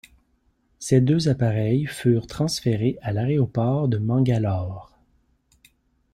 [0.79, 4.97] Ces deux appareils furent transférés à l'aéroport de Mangalore.